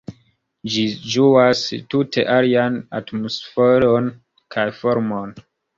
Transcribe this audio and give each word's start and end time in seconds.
Ĝi 0.75 0.85
ĝuas 1.15 1.61
tute 1.95 2.25
alian 2.39 2.81
atmosferon 3.03 4.13
kaj 4.57 4.71
formon. 4.83 5.43